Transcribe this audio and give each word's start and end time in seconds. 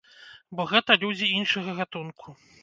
Бо 0.59 0.65
гэта 0.71 0.95
людзі 1.03 1.29
іншага 1.41 1.77
гатунку. 1.81 2.27